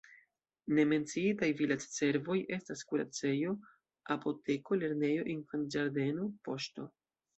[0.77, 3.53] Ne menciitaj vilaĝservoj estas kuracejo,
[4.17, 6.89] apoteko, lernejo, infanĝardeno, poŝto.